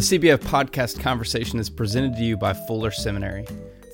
[0.00, 3.44] The CBF podcast conversation is presented to you by Fuller Seminary.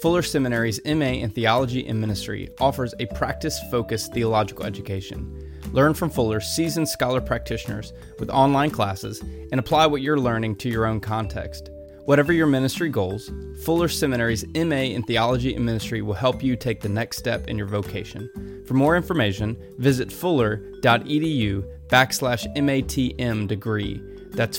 [0.00, 5.52] Fuller Seminary's MA in Theology and Ministry offers a practice focused theological education.
[5.72, 9.18] Learn from Fuller's seasoned scholar practitioners with online classes
[9.50, 11.70] and apply what you're learning to your own context.
[12.04, 13.32] Whatever your ministry goals,
[13.64, 17.58] Fuller Seminary's MA in Theology and Ministry will help you take the next step in
[17.58, 18.62] your vocation.
[18.64, 24.00] For more information, visit fuller.edu backslash MATM degree.
[24.30, 24.56] That's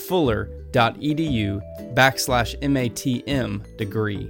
[0.78, 1.62] fuller.edu
[1.94, 4.30] backslash MATM degree.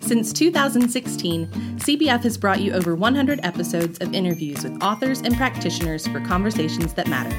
[0.00, 6.06] Since 2016, CBF has brought you over 100 episodes of interviews with authors and practitioners
[6.06, 7.34] for conversations that matter.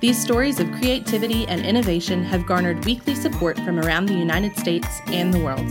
[0.00, 5.00] These stories of creativity and innovation have garnered weekly support from around the United States
[5.08, 5.66] and the world.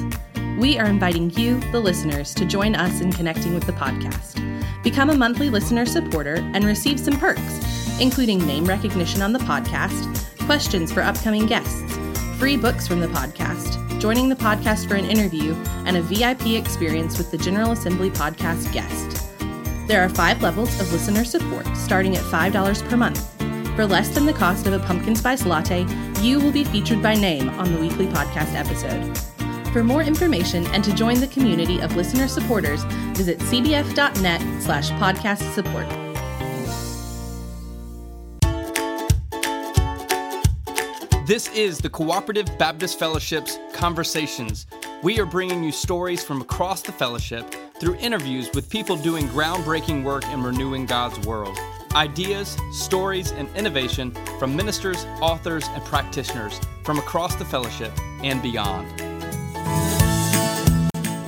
[0.57, 4.41] We are inviting you, the listeners, to join us in connecting with the podcast.
[4.83, 10.07] Become a monthly listener supporter and receive some perks, including name recognition on the podcast,
[10.45, 11.97] questions for upcoming guests,
[12.39, 15.53] free books from the podcast, joining the podcast for an interview,
[15.85, 19.27] and a VIP experience with the General Assembly podcast guest.
[19.89, 23.29] There are five levels of listener support, starting at $5 per month.
[23.75, 25.85] For less than the cost of a pumpkin spice latte,
[26.21, 29.34] you will be featured by name on the weekly podcast episode.
[29.75, 35.53] For more information and to join the community of listener supporters, visit cbf.net slash podcast
[35.53, 35.85] support.
[41.27, 44.65] This is the Cooperative Baptist Fellowship's Conversations.
[45.03, 50.05] We are bringing you stories from across the fellowship through interviews with people doing groundbreaking
[50.05, 51.57] work in renewing God's world.
[51.95, 57.91] Ideas, stories, and innovation from ministers, authors, and practitioners from across the fellowship
[58.23, 59.04] and beyond.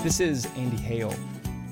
[0.07, 1.13] This is Andy Hale.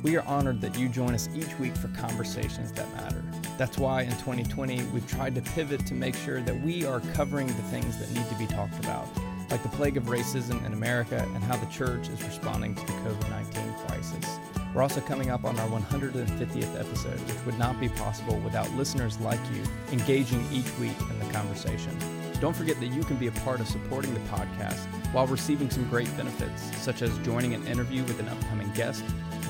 [0.04, 3.24] We are honored that you join us each week for conversations that matter.
[3.58, 7.48] That's why in 2020 we've tried to pivot to make sure that we are covering
[7.48, 9.08] the things that need to be talked about,
[9.50, 12.92] like the plague of racism in America and how the church is responding to the
[12.92, 14.38] COVID 19 crisis.
[14.74, 19.18] We're also coming up on our 150th episode, which would not be possible without listeners
[19.22, 21.98] like you engaging each week in the conversation.
[22.40, 25.88] Don't forget that you can be a part of supporting the podcast while receiving some
[25.90, 29.04] great benefits, such as joining an interview with an upcoming guest,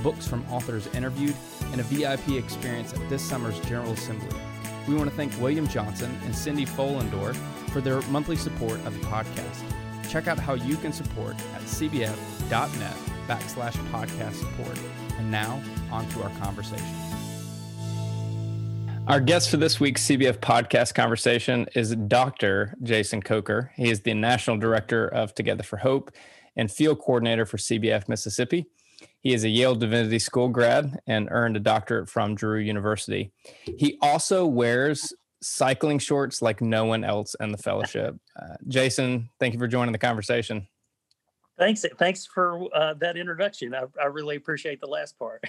[0.03, 1.35] books from authors interviewed,
[1.71, 4.37] and a VIP experience at this summer's General Assembly.
[4.87, 7.35] We want to thank William Johnson and Cindy Follendorf
[7.71, 9.63] for their monthly support of the podcast.
[10.09, 12.95] Check out how you can support at cbf.net
[13.27, 14.79] backslash podcast support.
[15.17, 17.14] And now, on to our conversation.
[19.07, 22.73] Our guest for this week's CBF podcast conversation is Dr.
[22.81, 23.71] Jason Coker.
[23.75, 26.11] He is the National Director of Together for Hope
[26.55, 28.65] and Field Coordinator for CBF Mississippi.
[29.21, 33.31] He is a Yale Divinity School grad and earned a doctorate from Drew University.
[33.77, 38.15] He also wears cycling shorts like no one else in the fellowship.
[38.35, 40.67] Uh, Jason, thank you for joining the conversation.
[41.59, 41.85] Thanks.
[41.99, 43.75] Thanks for uh, that introduction.
[43.75, 45.43] I, I really appreciate the last part.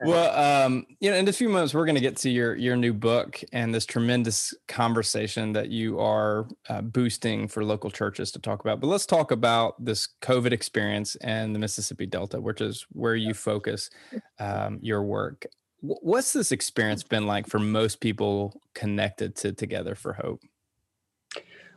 [0.03, 2.77] well, um, you know, in a few moments, we're going to get to your your
[2.77, 8.39] new book and this tremendous conversation that you are uh, boosting for local churches to
[8.39, 8.81] talk about.
[8.81, 13.35] But let's talk about this COVID experience and the Mississippi Delta, which is where you
[13.35, 13.91] focus
[14.39, 15.47] um, your work.
[15.81, 20.43] What's this experience been like for most people connected to Together for Hope?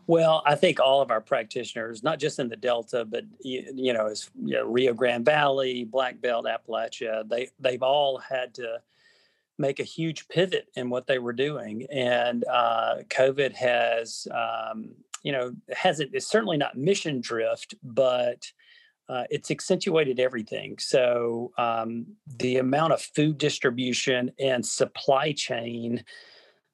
[0.07, 3.93] Well, I think all of our practitioners, not just in the Delta, but you, you
[3.93, 8.81] know, as you know, Rio Grande Valley, Black Belt, Appalachia, they they've all had to
[9.57, 14.89] make a huge pivot in what they were doing, and uh, COVID has, um,
[15.23, 16.11] you know, hasn't.
[16.13, 18.51] It's certainly not mission drift, but
[19.07, 20.77] uh, it's accentuated everything.
[20.79, 22.07] So um,
[22.37, 26.03] the amount of food distribution and supply chain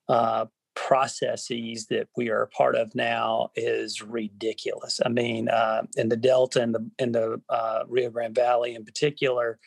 [0.07, 0.45] uh,
[0.77, 4.99] processes that we are a part of now is ridiculous.
[5.03, 8.85] I mean, uh, in the Delta and the in the uh, Rio Grande Valley in
[8.85, 9.59] particular,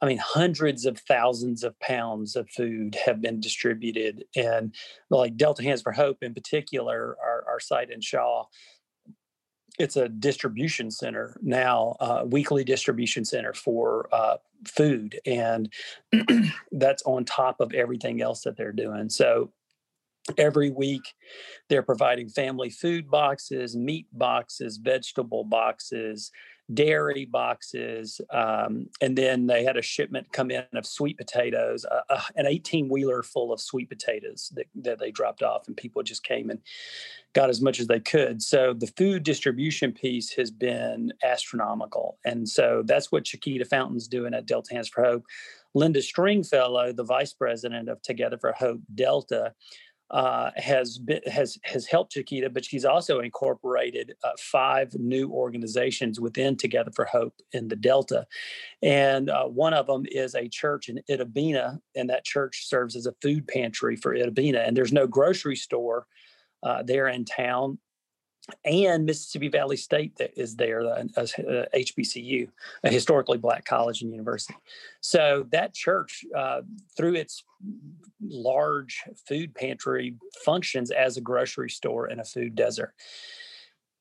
[0.00, 4.74] I mean, hundreds of thousands of pounds of food have been distributed, and
[5.10, 8.44] like Delta Hands for Hope in particular, our, our site in Shaw.
[9.78, 14.36] It's a distribution center now, uh, weekly distribution center for uh,
[14.66, 15.72] food, and
[16.72, 19.08] that's on top of everything else that they're doing.
[19.08, 19.52] So
[20.36, 21.14] every week
[21.68, 26.30] they're providing family food boxes meat boxes vegetable boxes
[26.74, 32.00] dairy boxes, um, and then they had a shipment come in of sweet potatoes, uh,
[32.10, 36.02] uh, an 18 wheeler full of sweet potatoes that, that they dropped off, and people
[36.02, 36.60] just came and
[37.32, 38.42] got as much as they could.
[38.42, 44.34] So the food distribution piece has been astronomical, and so that's what Chiquita Fountain's doing
[44.34, 45.24] at Delta Hands for Hope.
[45.74, 49.54] Linda Stringfellow, the vice president of Together for Hope Delta,
[50.10, 56.18] uh, has been, has has helped Chiquita, but she's also incorporated uh, five new organizations
[56.18, 58.26] within Together for Hope in the Delta,
[58.82, 62.96] and uh, one of them is a church in Itta Bena, and that church serves
[62.96, 64.60] as a food pantry for Itta Bena.
[64.60, 66.06] And there's no grocery store
[66.62, 67.78] uh, there in town,
[68.64, 72.48] and Mississippi Valley State that is there, a, a HBCU,
[72.84, 74.54] a historically black college and university.
[75.00, 76.62] So that church, uh,
[76.96, 77.44] through its
[78.20, 82.94] large food pantry, functions as a grocery store and a food desert.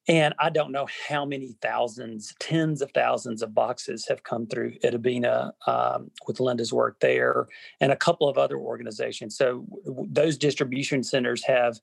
[0.10, 4.78] And I don't know how many thousands, tens of thousands of boxes have come through
[4.80, 7.48] Itta Bena um, with Linda's work there
[7.82, 9.38] and a couple of other organizations.
[9.38, 11.80] So w- those distribution centers have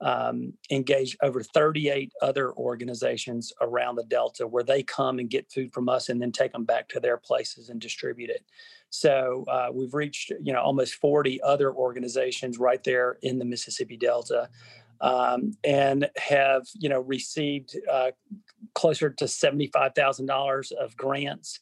[0.00, 5.72] um, engaged over 38 other organizations around the Delta where they come and get food
[5.72, 8.44] from us and then take them back to their places and distribute it.
[8.88, 13.96] So uh, we've reached, you know, almost 40 other organizations right there in the Mississippi
[13.96, 14.48] Delta.
[15.02, 18.10] Um, and have you know received uh,
[18.74, 21.60] closer to seventy five thousand dollars of grants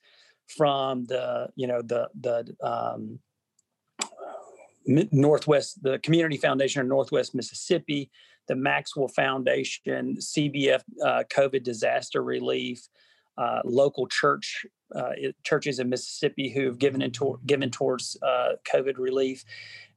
[0.49, 3.21] from the you know the the um,
[4.89, 8.11] Northwest, the Community Foundation of Northwest Mississippi,
[8.49, 12.89] the Maxwell Foundation, CBF uh, COVID Disaster Relief,
[13.37, 15.13] uh, local church uh,
[15.45, 19.45] churches in Mississippi who have given into, given towards uh, COVID relief,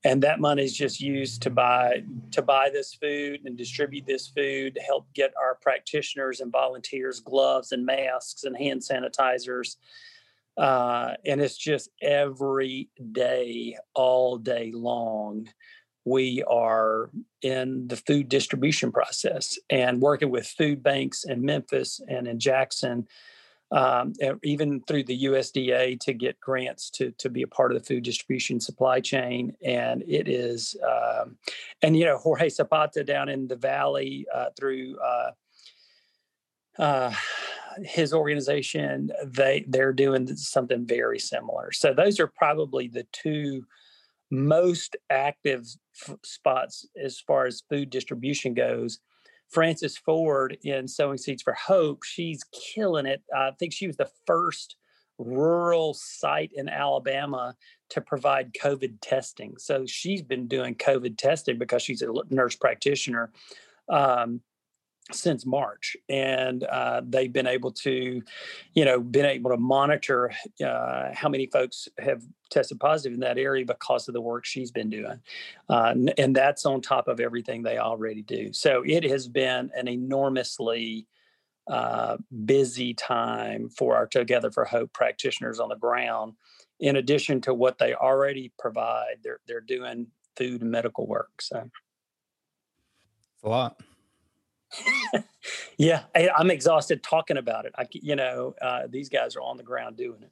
[0.04, 4.28] and that money is just used to buy to buy this food and distribute this
[4.28, 9.78] food, to help get our practitioners and volunteers gloves and masks and hand sanitizers
[10.58, 15.48] uh, and it's just every day, all day long,
[16.06, 17.10] we are
[17.42, 23.08] in the food distribution process and working with food banks in Memphis and in Jackson,
[23.72, 24.14] um,
[24.44, 28.04] even through the USDA to get grants to to be a part of the food
[28.04, 29.54] distribution supply chain.
[29.64, 31.38] And it is, um,
[31.82, 34.98] and you know, Jorge Zapata down in the valley uh, through.
[35.00, 35.32] Uh,
[36.80, 37.14] uh,
[37.84, 41.72] his organization they they're doing something very similar.
[41.72, 43.66] So those are probably the two
[44.30, 45.68] most active
[46.08, 49.00] f- spots as far as food distribution goes.
[49.50, 53.22] Frances ford in sowing seeds for hope she's killing it.
[53.36, 54.78] I think she was the first
[55.18, 57.56] rural site in alabama
[57.90, 59.56] to provide covid testing.
[59.58, 63.32] So she's been doing covid testing because she's a nurse practitioner.
[63.90, 64.42] Um,
[65.12, 68.22] since March, and uh, they've been able to,
[68.74, 70.32] you know, been able to monitor
[70.66, 74.72] uh, how many folks have tested positive in that area because of the work she's
[74.72, 75.20] been doing,
[75.70, 78.54] uh, and that's on top of everything they already do.
[78.54, 81.08] So it has been an enormously
[81.68, 86.34] uh, busy time for our Together for Hope practitioners on the ground.
[86.80, 91.42] In addition to what they already provide, they're they're doing food and medical work.
[91.42, 91.70] So,
[93.34, 93.82] it's a lot
[95.78, 97.74] yeah, I, am exhausted talking about it.
[97.78, 100.32] I, you know, uh, these guys are on the ground doing it.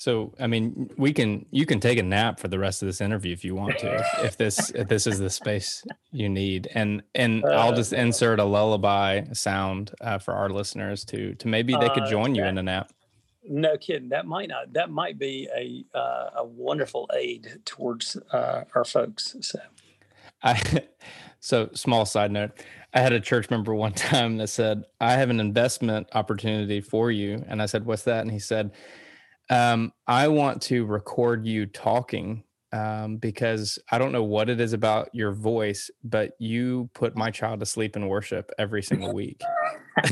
[0.00, 3.02] So, I mean, we can you can take a nap for the rest of this
[3.02, 7.02] interview if you want to, if this if this is the space you need, and
[7.14, 11.74] and uh, I'll just insert a lullaby sound uh, for our listeners to to maybe
[11.78, 12.90] they could uh, join you in a nap.
[13.46, 14.08] No kidding.
[14.08, 14.72] That might not.
[14.72, 19.36] That might be a uh, a wonderful aid towards uh, our folks.
[19.42, 19.58] So,
[20.42, 20.60] I
[21.40, 22.52] so small side note.
[22.92, 27.10] I had a church member one time that said, I have an investment opportunity for
[27.10, 27.44] you.
[27.48, 28.22] And I said, What's that?
[28.22, 28.72] And he said,
[29.48, 34.72] um, I want to record you talking um, because I don't know what it is
[34.72, 39.42] about your voice, but you put my child to sleep in worship every single week.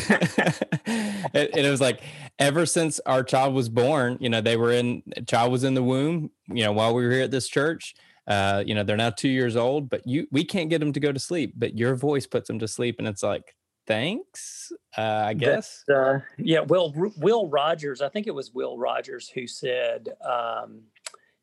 [0.87, 2.03] and it was like
[2.41, 5.85] ever since our child was born, you know, they were in child was in the
[5.85, 7.95] womb, you know, while we were here at this church
[8.29, 11.01] uh, you know, they're now two years old, but you we can't get them to
[11.01, 11.55] go to sleep.
[11.57, 13.57] But your voice puts them to sleep, and it's like,
[13.87, 15.83] thanks, uh, I guess.
[15.89, 18.03] uh, yeah, Will Will Rogers.
[18.03, 20.83] I think it was Will Rogers who said, um,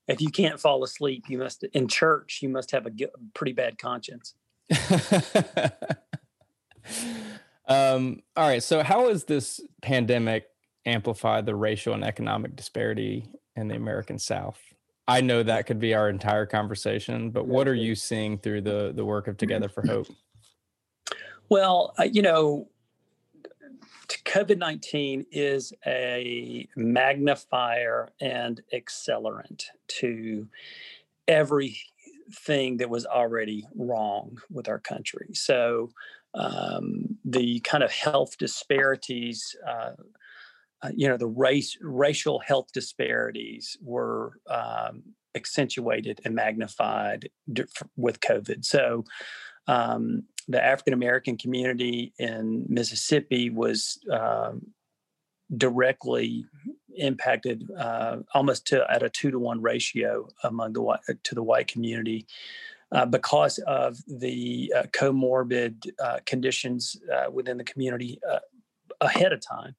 [0.08, 2.40] "If you can't fall asleep, you must in church.
[2.44, 2.92] You must have a
[3.34, 4.36] pretty bad conscience."
[7.68, 8.62] um, all right.
[8.62, 10.46] So, how has this pandemic
[10.86, 14.60] amplified the racial and economic disparity in the American South?
[15.08, 18.92] I know that could be our entire conversation, but what are you seeing through the
[18.96, 20.08] the work of Together for Hope?
[21.50, 22.68] Well, uh, you know,
[24.08, 30.48] COVID 19 is a magnifier and accelerant to
[31.28, 35.30] everything that was already wrong with our country.
[35.34, 35.92] So,
[36.34, 39.92] um, the kind of health disparities, uh,
[40.82, 45.04] uh, you know, the race, racial health disparities were um,
[45.36, 47.30] accentuated and magnified
[47.96, 48.66] with COVID.
[48.66, 49.04] So,
[49.68, 54.62] um, the African American community in Mississippi was um,
[55.56, 56.46] directly
[56.98, 61.44] impacted uh, almost to at a two to one ratio among the white to the
[61.44, 62.28] white community
[62.92, 68.40] uh, because of the uh, comorbid uh, conditions uh, within the community uh,
[69.02, 69.76] ahead of time,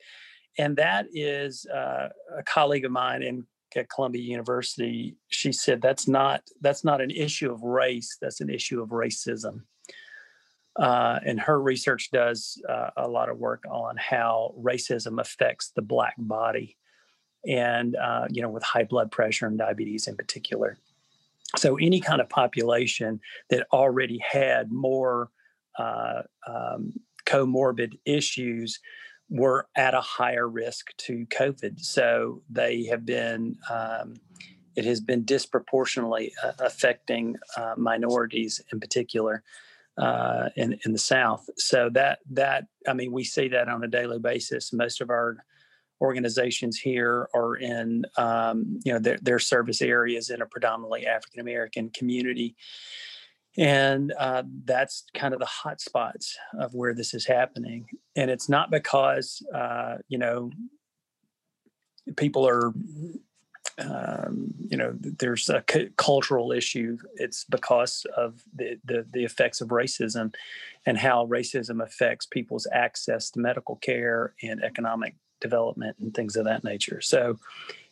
[0.58, 2.10] and that is a
[2.44, 3.46] colleague of mine in
[3.76, 5.16] at Columbia University.
[5.28, 8.16] She said that's not that's not an issue of race.
[8.20, 9.62] That's an issue of racism.
[10.78, 15.82] Uh, and her research does uh, a lot of work on how racism affects the
[15.82, 16.76] black body
[17.46, 20.76] and uh, you know with high blood pressure and diabetes in particular
[21.56, 25.30] so any kind of population that already had more
[25.78, 26.92] uh, um,
[27.24, 28.78] comorbid issues
[29.28, 34.14] were at a higher risk to covid so they have been um,
[34.76, 39.42] it has been disproportionately uh, affecting uh, minorities in particular
[39.98, 41.48] uh, in in the South.
[41.56, 44.72] So that that I mean, we see that on a daily basis.
[44.72, 45.38] Most of our
[46.02, 51.40] organizations here are in um, you know their, their service areas in a predominantly African
[51.40, 52.56] American community.
[53.58, 57.86] And uh, that's kind of the hot spots of where this is happening.
[58.16, 60.50] And it's not because, uh, you know,
[62.16, 62.72] people are
[63.78, 66.96] um, you know there's a c- cultural issue.
[67.16, 70.34] It's because of the, the, the effects of racism
[70.86, 76.46] and how racism affects people's access to medical care and economic development and things of
[76.46, 77.00] that nature.
[77.02, 77.38] So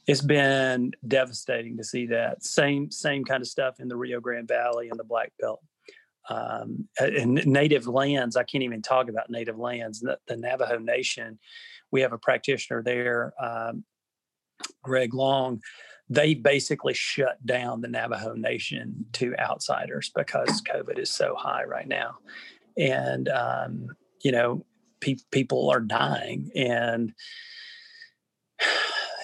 [0.07, 2.45] it's been devastating to see that.
[2.45, 5.63] Same same kind of stuff in the rio grande valley and the black belt
[6.31, 6.89] um,
[7.27, 11.39] native lands i can't even talk about native lands the, the navajo nation.
[11.91, 13.85] We have a practitioner there um,
[14.83, 15.63] Greg Long,
[16.09, 21.89] they basically shut down the Navajo Nation to outsiders because COVID is so high right
[21.89, 22.19] now.
[22.77, 23.89] And, um,
[24.23, 24.65] you know,
[25.01, 26.51] pe- people are dying.
[26.55, 27.13] And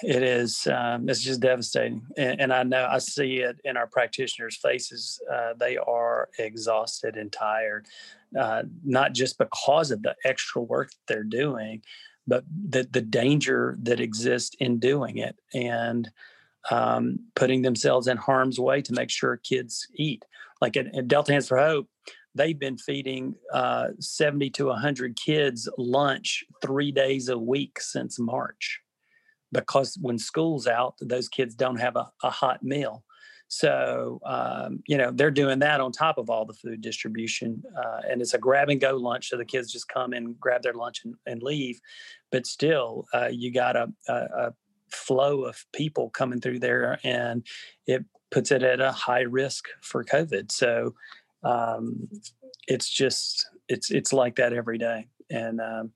[0.03, 2.05] it is, um, it's just devastating.
[2.17, 5.19] And, and, I know I see it in our practitioners' faces.
[5.31, 7.87] Uh, they are exhausted and tired,
[8.39, 11.83] uh, not just because of the extra work they're doing,
[12.27, 16.09] but the the danger that exists in doing it and
[16.69, 20.23] um, putting themselves in harm's way to make sure kids eat.
[20.61, 21.87] Like at, at Delta Hands for Hope,
[22.35, 28.79] they've been feeding uh, 70 to 100 kids lunch three days a week since March
[29.51, 33.03] because when school's out, those kids don't have a, a hot meal.
[33.53, 37.61] So, um, you know, they're doing that on top of all the food distribution.
[37.77, 39.27] Uh, and it's a grab and go lunch.
[39.27, 41.81] So the kids just come and grab their lunch and, and leave.
[42.31, 44.53] But still, uh, you got a, a, a
[44.89, 47.45] flow of people coming through there and
[47.87, 50.49] it puts it at a high risk for COVID.
[50.49, 50.95] So
[51.43, 52.07] um,
[52.67, 55.09] it's just, it's, it's like that every day.
[55.29, 55.91] And, um,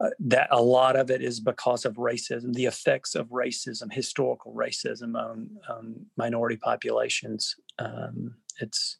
[0.00, 4.52] uh, that a lot of it is because of racism, the effects of racism, historical
[4.54, 7.56] racism on, on minority populations.
[7.78, 8.96] Um, it's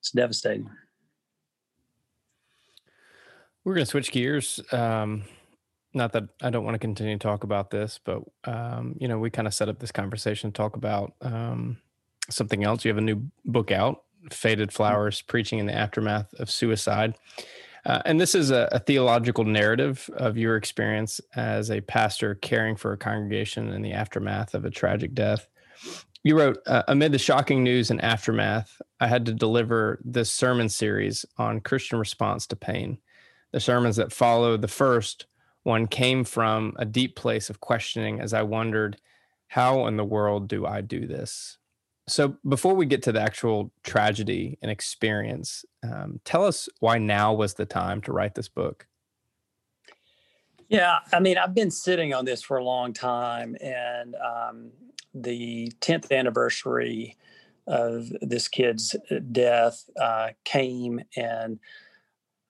[0.00, 0.70] it's devastating.
[3.64, 4.60] We're going to switch gears.
[4.72, 5.24] Um,
[5.92, 9.18] not that I don't want to continue to talk about this, but um, you know,
[9.18, 11.76] we kind of set up this conversation to talk about um,
[12.30, 12.84] something else.
[12.84, 17.14] You have a new book out, "Faded Flowers: Preaching in the Aftermath of Suicide."
[17.84, 22.76] Uh, and this is a, a, theological narrative of your experience as a pastor caring
[22.76, 25.46] for a congregation in the aftermath of a tragic death.
[26.24, 30.68] You wrote, uh, Amid the shocking news and aftermath, I had to deliver this sermon
[30.68, 32.98] series on Christian response to pain.
[33.52, 35.26] The sermons that followed the first
[35.62, 39.00] one came from a deep place of questioning as I wondered,
[39.46, 41.58] how in the world do I do this?
[42.08, 47.34] So, before we get to the actual tragedy and experience, um, tell us why now
[47.34, 48.86] was the time to write this book.
[50.68, 54.70] Yeah, I mean, I've been sitting on this for a long time, and um,
[55.14, 57.16] the 10th anniversary
[57.66, 58.96] of this kid's
[59.30, 61.58] death uh, came, and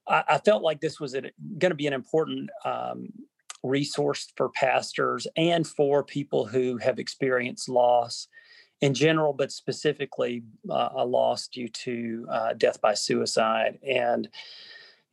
[0.07, 3.09] I, I, felt like this was going to be an important um,
[3.65, 8.29] resource for pastors and for people who have experienced loss
[8.81, 13.79] in general, but specifically uh, a loss due to uh, death by suicide.
[13.87, 14.29] And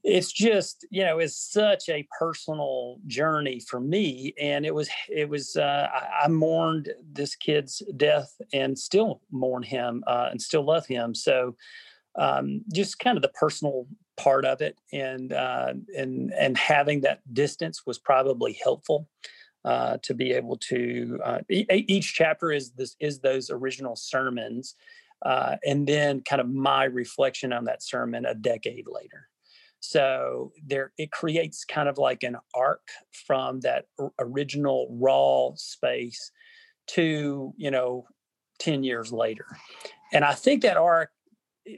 [0.04, 4.34] it's just you know it's such a personal journey for me.
[4.40, 9.64] And it was it was uh, I, I, mourned this kid's death and still mourn
[9.64, 11.16] him uh, and still love him.
[11.16, 11.56] So
[12.18, 14.78] um, just kind of the personal part of it.
[14.94, 19.08] And uh, and and having that distance was probably helpful
[19.66, 24.76] uh, to be able to uh, e- each chapter is this is those original sermons
[25.26, 29.28] uh, and then kind of my reflection on that sermon a decade later.
[29.80, 32.88] So there, it creates kind of like an arc
[33.28, 33.86] from that
[34.20, 36.32] original raw space
[36.88, 38.06] to you know
[38.60, 39.46] 10 years later.
[40.14, 41.10] And i think that arc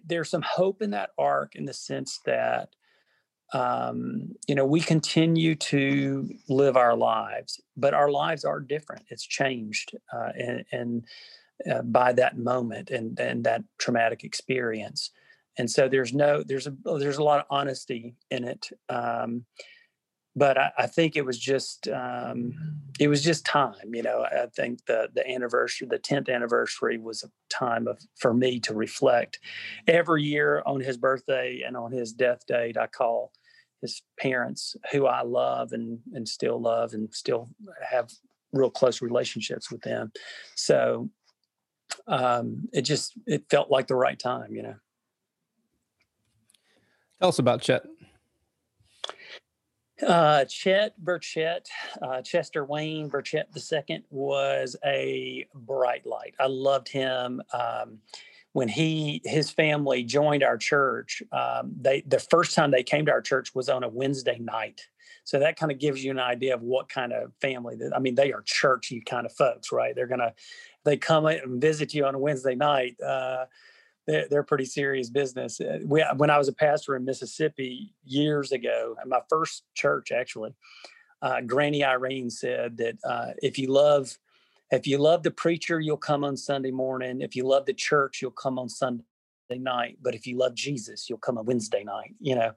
[0.05, 2.69] there's some hope in that arc in the sense that
[3.53, 9.05] um, you know we continue to live our lives but our lives are different.
[9.09, 11.05] It's changed uh, and, and
[11.71, 15.11] uh, by that moment and and that traumatic experience.
[15.57, 19.45] And so there's no there's a there's a lot of honesty in it um,
[20.37, 22.53] but I, I, think it was just um,
[22.99, 27.23] it was just time you know i think the the anniversary the 10th anniversary was
[27.23, 29.39] a time of for me to reflect.
[29.87, 33.31] Every year on his birthday and on his death date i call
[33.81, 37.49] his parents who i love and and still love and still
[37.89, 38.09] have
[38.53, 40.11] real close relationships with them.
[40.55, 41.09] So
[42.07, 44.75] um, it just it felt like the right time you know.
[47.19, 47.83] Tell us about Chet.
[50.05, 51.67] Uh, Chet Burchett,
[52.01, 56.35] uh, Chester Wayne Burchett II was a bright light.
[56.39, 57.41] I loved him.
[57.51, 57.99] Um,
[58.53, 63.11] when he his family joined our church, um, they the first time they came to
[63.11, 64.81] our church was on a Wednesday night.
[65.23, 67.99] So that kind of gives you an idea of what kind of family that I
[67.99, 69.95] mean, they are churchy kind of folks, right?
[69.95, 70.33] They're gonna
[70.85, 72.99] they come and visit you on a Wednesday night.
[73.01, 73.45] Uh,
[74.07, 75.59] they're, they're pretty serious business.
[75.59, 80.11] Uh, we, when I was a pastor in Mississippi years ago, at my first church
[80.11, 80.55] actually,
[81.21, 84.17] uh, Granny Irene said that uh, if you love,
[84.71, 87.21] if you love the preacher, you'll come on Sunday morning.
[87.21, 89.03] If you love the church, you'll come on Sunday
[89.55, 92.51] night, but if you love Jesus, you'll come a Wednesday night, you know.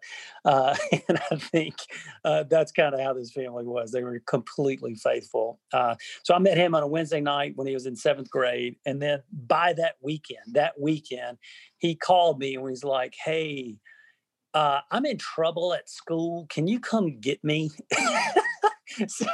[0.45, 0.75] Uh,
[1.09, 1.77] and I think
[2.25, 3.93] uh, that's kind of how this family was.
[3.93, 5.61] They were completely faithful.
[5.73, 5.95] Uh,
[6.25, 8.77] so I met him on a Wednesday night when he was in seventh grade.
[8.85, 11.39] And then by that weekend, that weekend,
[11.79, 13.77] he called me and he's like, hey,
[14.53, 16.47] uh, I'm in trouble at school.
[16.49, 17.71] Can you come get me?
[19.07, 19.27] so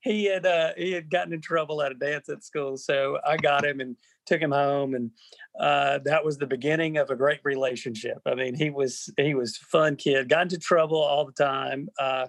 [0.00, 2.76] he had uh, he had gotten in trouble at a dance at school.
[2.76, 5.10] So I got him and took him home, and
[5.58, 8.18] uh, that was the beginning of a great relationship.
[8.26, 12.26] I mean, he was he was fun kid, got into trouble all the time, uh,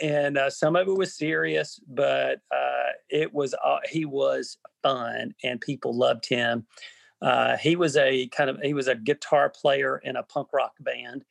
[0.00, 5.34] and uh, some of it was serious, but uh, it was uh, he was fun,
[5.42, 6.66] and people loved him.
[7.22, 10.72] Uh, he was a kind of he was a guitar player in a punk rock
[10.80, 11.24] band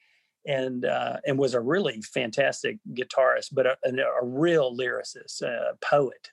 [0.48, 0.86] and
[1.26, 6.30] and was a really fantastic guitarist, but a, a real lyricist, a poet,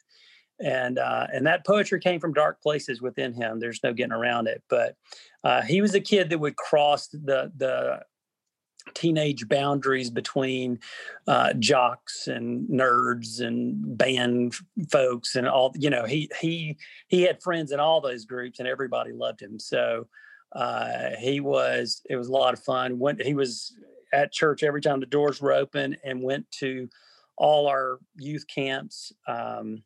[0.62, 3.58] and uh, and that poetry came from dark places within him.
[3.58, 4.62] There's no getting around it.
[4.68, 4.96] But
[5.44, 8.02] uh, he was a kid that would cross the the
[8.94, 10.78] teenage boundaries between
[11.28, 14.54] uh, jocks and nerds and band
[14.90, 15.72] folks and all.
[15.76, 19.58] You know, he he he had friends in all those groups, and everybody loved him.
[19.58, 20.06] So
[20.52, 22.98] uh, he was it was a lot of fun.
[22.98, 23.74] When he was
[24.12, 26.88] at church every time the doors were open and went to
[27.36, 29.12] all our youth camps.
[29.26, 29.82] Um,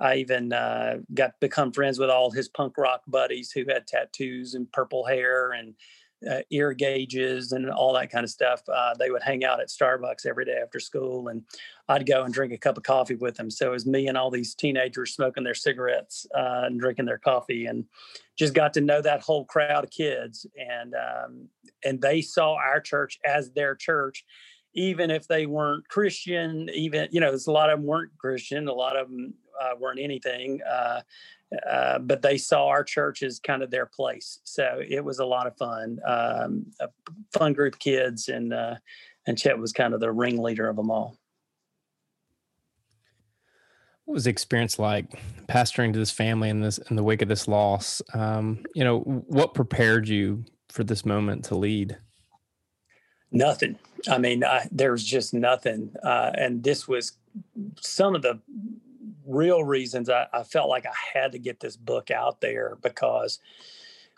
[0.00, 4.54] I even uh, got become friends with all his punk rock buddies who had tattoos
[4.54, 5.74] and purple hair and
[6.28, 8.62] uh, ear gauges and all that kind of stuff.
[8.68, 11.42] Uh, they would hang out at Starbucks every day after school, and
[11.88, 13.50] I'd go and drink a cup of coffee with them.
[13.50, 17.18] So it was me and all these teenagers smoking their cigarettes uh, and drinking their
[17.18, 17.84] coffee, and
[18.38, 20.46] just got to know that whole crowd of kids.
[20.58, 21.48] And um,
[21.84, 24.24] and they saw our church as their church,
[24.74, 26.68] even if they weren't Christian.
[26.74, 28.68] Even you know, there's a lot of them weren't Christian.
[28.68, 30.60] A lot of them uh, weren't anything.
[30.62, 31.00] Uh,
[31.68, 34.38] uh, but they saw our church as kind of their place.
[34.44, 36.88] So it was a lot of fun, um, a
[37.32, 38.76] fun group of kids, and uh,
[39.26, 41.16] and Chet was kind of the ringleader of them all.
[44.04, 45.06] What was the experience like
[45.48, 48.00] pastoring to this family in this in the wake of this loss?
[48.14, 51.98] Um, you know, what prepared you for this moment to lead?
[53.32, 53.78] Nothing.
[54.08, 57.12] I mean, I, there was just nothing, uh, and this was
[57.80, 58.40] some of the
[59.30, 63.38] real reasons I, I felt like I had to get this book out there because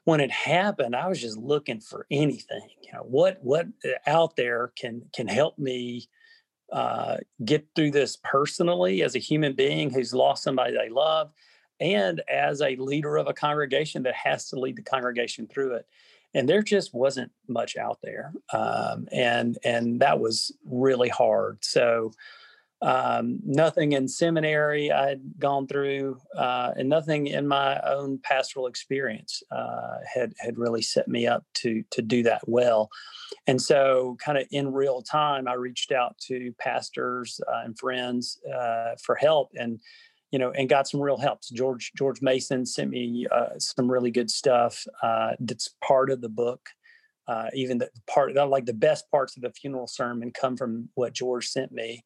[0.05, 2.69] when it happened, I was just looking for anything.
[2.83, 6.09] You know, what what uh, out there can can help me
[6.73, 11.31] uh, get through this personally as a human being who's lost somebody they love,
[11.79, 15.87] and as a leader of a congregation that has to lead the congregation through it.
[16.35, 21.59] and there just wasn't much out there, um, and and that was really hard.
[21.63, 22.13] So
[22.83, 29.41] um, nothing in seminary I'd gone through, uh, and nothing in my own pastoral experience
[29.53, 32.91] uh, had had really set me up to to do that well.
[33.47, 38.41] And so, kind of in real time, I reached out to pastors uh, and friends
[38.53, 39.79] uh, for help, and
[40.33, 41.45] you know, and got some real help.
[41.45, 46.21] So George George Mason sent me uh, some really good stuff uh, that's part of
[46.21, 46.69] the book.
[47.55, 51.47] even the part, like the best parts of the funeral sermon, come from what George
[51.47, 52.05] sent me.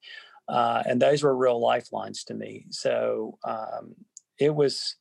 [0.49, 2.67] Uh, and those were real lifelines to me.
[2.71, 3.95] So um,
[4.39, 4.97] it was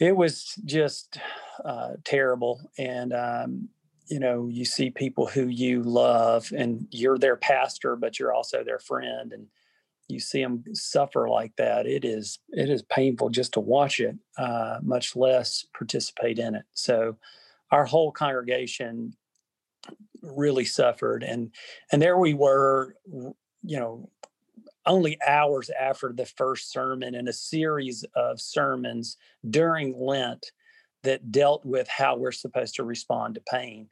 [0.00, 1.18] it was just
[1.64, 2.60] uh, terrible.
[2.78, 3.68] And um,
[4.06, 8.64] you know, you see people who you love, and you're their pastor, but you're also
[8.64, 9.46] their friend, and
[10.08, 11.86] you see them suffer like that.
[11.86, 16.64] It is it is painful just to watch it, uh, much less participate in it.
[16.72, 17.16] So
[17.70, 19.14] our whole congregation
[20.22, 21.50] really suffered and
[21.90, 24.08] and there we were you know
[24.86, 29.16] only hours after the first sermon in a series of sermons
[29.48, 30.52] during Lent
[31.02, 33.88] that dealt with how we're supposed to respond to pain.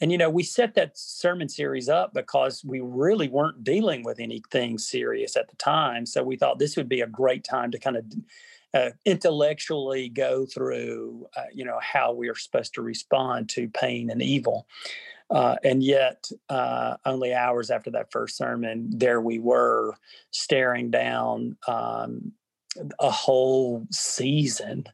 [0.00, 4.20] And, you know, we set that sermon series up because we really weren't dealing with
[4.20, 6.04] anything serious at the time.
[6.04, 8.04] So we thought this would be a great time to kind of
[8.74, 14.10] uh, intellectually go through, uh, you know, how we are supposed to respond to pain
[14.10, 14.66] and evil.
[15.30, 19.94] Uh, and yet, uh, only hours after that first sermon, there we were
[20.30, 22.32] staring down um,
[23.00, 24.84] a whole season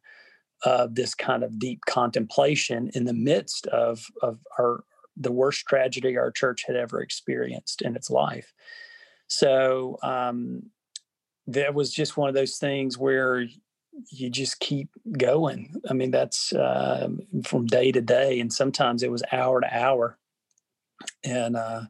[0.64, 4.84] of this kind of deep contemplation in the midst of, of our
[5.16, 8.54] the worst tragedy our church had ever experienced in its life.
[9.26, 10.70] So um,
[11.46, 13.46] that was just one of those things where
[14.10, 15.74] you just keep going.
[15.88, 17.08] I mean, that's uh,
[17.44, 20.18] from day to day, and sometimes it was hour to hour
[21.24, 21.82] and uh,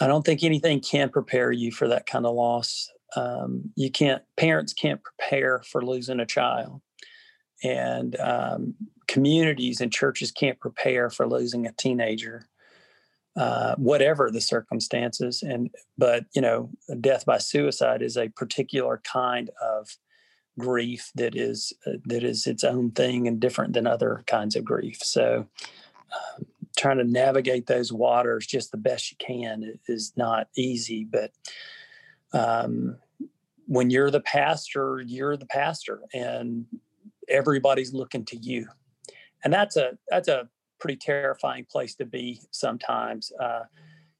[0.00, 2.90] I don't think anything can prepare you for that kind of loss.
[3.16, 6.80] Um, you can't, parents can't prepare for losing a child,
[7.62, 8.74] and um,
[9.06, 12.48] communities and churches can't prepare for losing a teenager.
[13.36, 19.50] Uh, whatever the circumstances and but you know death by suicide is a particular kind
[19.60, 19.88] of
[20.56, 24.64] grief that is uh, that is its own thing and different than other kinds of
[24.64, 25.48] grief so
[26.14, 31.04] um, trying to navigate those waters just the best you can is not easy.
[31.04, 31.32] But
[32.32, 32.96] um,
[33.66, 36.66] when you're the pastor, you're the pastor, and
[37.28, 38.68] everybody's looking to you,
[39.44, 43.32] and that's a that's a pretty terrifying place to be sometimes.
[43.40, 43.62] Uh,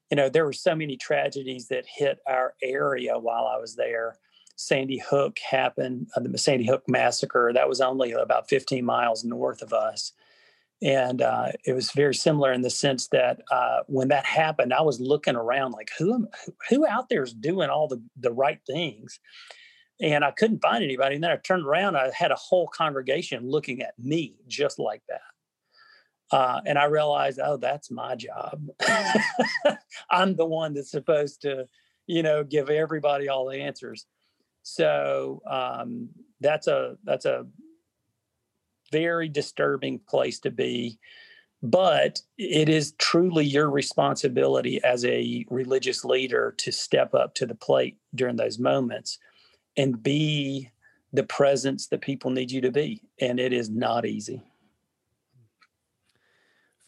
[0.09, 4.17] you know, there were so many tragedies that hit our area while I was there.
[4.55, 7.51] Sandy Hook happened, uh, the Sandy Hook massacre.
[7.53, 10.13] That was only about 15 miles north of us.
[10.81, 14.81] And uh, it was very similar in the sense that uh, when that happened, I
[14.81, 16.27] was looking around like, who am,
[16.69, 19.19] who out there is doing all the, the right things?
[20.01, 21.15] And I couldn't find anybody.
[21.15, 25.01] And then I turned around, I had a whole congregation looking at me just like
[25.07, 25.21] that.
[26.31, 28.67] Uh, and I realized, oh, that's my job.
[30.11, 31.67] I'm the one that's supposed to,
[32.07, 34.05] you know, give everybody all the answers.
[34.63, 36.09] So um,
[36.41, 37.45] that's a that's a
[38.91, 40.99] very disturbing place to be.
[41.63, 47.55] But it is truly your responsibility as a religious leader to step up to the
[47.55, 49.17] plate during those moments
[49.75, 50.69] and be
[51.11, 53.01] the presence that people need you to be.
[53.19, 54.43] And it is not easy.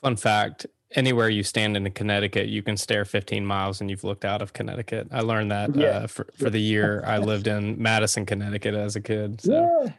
[0.02, 4.26] Fun fact anywhere you stand in Connecticut, you can stare 15 miles and you've looked
[4.26, 5.08] out of Connecticut.
[5.12, 5.88] I learned that yeah.
[5.88, 9.42] uh, for, for the year I lived in Madison, Connecticut as a kid.
[9.42, 9.84] So.
[9.86, 9.94] Yeah.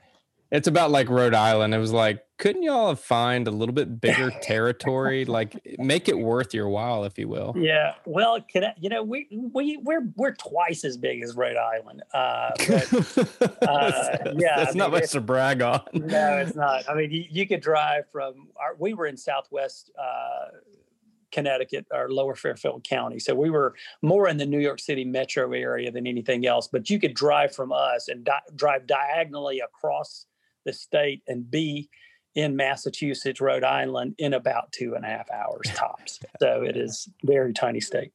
[0.50, 1.74] It's about like Rhode Island.
[1.74, 5.26] It was like, couldn't y'all find a little bit bigger territory?
[5.26, 7.54] like, make it worth your while, if you will.
[7.56, 7.94] Yeah.
[8.06, 12.02] Well, can I, you know, we we we're we're twice as big as Rhode Island.
[12.14, 15.82] Uh, but, uh, yeah, that's I mean, not much to brag on.
[15.92, 16.88] no, it's not.
[16.88, 18.48] I mean, you, you could drive from.
[18.56, 19.90] Our, we were in Southwest.
[19.98, 20.46] Uh,
[21.30, 23.18] Connecticut or Lower Fairfield County.
[23.18, 26.68] So we were more in the New York City metro area than anything else.
[26.68, 30.24] But you could drive from us and di- drive diagonally across
[30.68, 31.88] the state and be
[32.34, 36.20] in Massachusetts, Rhode Island in about two and a half hours tops.
[36.40, 38.12] so it is very tiny state.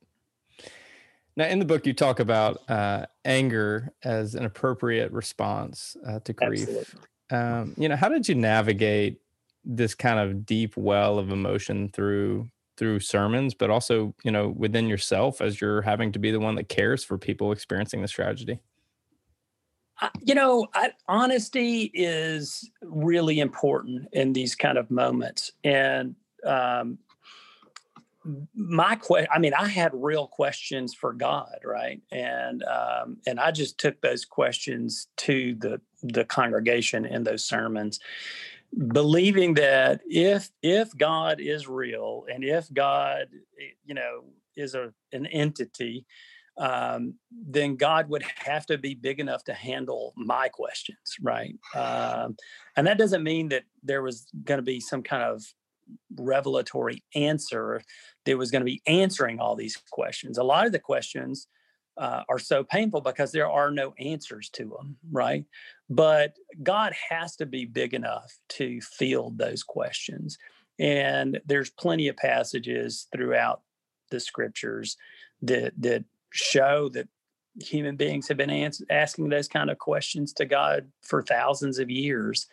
[1.35, 6.33] Now, in the book, you talk about uh, anger as an appropriate response uh, to
[6.33, 6.95] grief.
[7.31, 9.19] Um, you know, how did you navigate
[9.65, 14.87] this kind of deep well of emotion through through sermons, but also, you know, within
[14.87, 18.59] yourself as you're having to be the one that cares for people experiencing this tragedy?
[20.21, 25.51] You know, I, honesty is really important in these kind of moments.
[25.63, 26.97] And um,
[28.55, 33.51] my question i mean i had real questions for god right and um, and i
[33.51, 37.99] just took those questions to the the congregation in those sermons
[38.93, 43.27] believing that if if god is real and if god
[43.59, 44.23] eh, you know
[44.55, 46.05] is a an entity
[46.57, 52.35] um, then god would have to be big enough to handle my questions right um,
[52.77, 55.43] and that doesn't mean that there was going to be some kind of
[56.15, 57.81] revelatory answer
[58.25, 60.37] that was going to be answering all these questions.
[60.37, 61.47] A lot of the questions
[61.97, 65.45] uh, are so painful because there are no answers to them, right?
[65.89, 70.37] But God has to be big enough to field those questions.
[70.79, 73.61] And there's plenty of passages throughout
[74.09, 74.97] the scriptures
[75.43, 77.07] that that show that
[77.61, 81.89] human beings have been ans- asking those kind of questions to God for thousands of
[81.89, 82.47] years.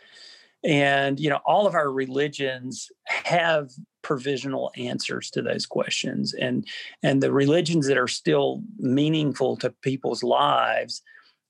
[0.63, 3.71] And you know all of our religions have
[4.03, 6.35] provisional answers to those questions.
[6.35, 6.67] And
[7.03, 11.03] and the religions that are still meaningful to people's lives